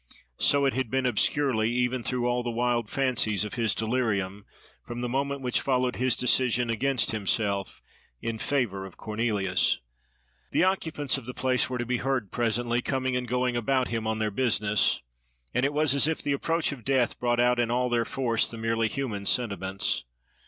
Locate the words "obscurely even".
1.05-2.01